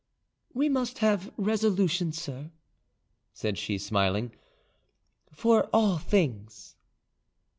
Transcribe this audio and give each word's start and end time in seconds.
"We 0.51 0.67
must 0.67 0.97
have 0.97 1.31
resolution, 1.37 2.11
sir," 2.11 2.49
said 3.33 3.59
she, 3.59 3.77
smiling, 3.77 4.31
"for 5.31 5.69
all 5.71 5.99
things." 5.99 6.75